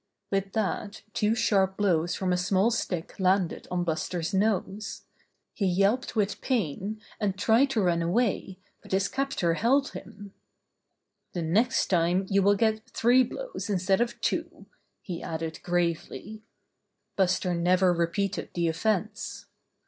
[0.31, 5.03] With that two sharp blows from a small stick landed on Buster's nose.
[5.53, 10.33] He yelped with pain, and tried to run away, but his cap tor held him.
[11.33, 14.65] "The next time you will get three blows instead of two,"
[15.03, 16.41] he added gravely.
[17.15, 19.45] Buster never repeated the offence.